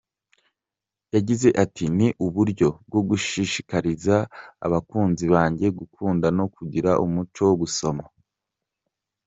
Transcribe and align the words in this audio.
Yagize 1.15 1.47
ati 1.63 1.85
:“Ni 1.97 2.07
uburyo 2.25 2.69
bwo 2.87 3.01
gushishikariza 3.09 4.15
abakunzi 4.65 5.25
banjye 5.33 5.67
gukunda 5.79 6.27
no 6.37 6.45
kugira 6.55 6.91
umuco 7.05 7.41
wo 7.49 7.55
gusoma. 7.61 8.05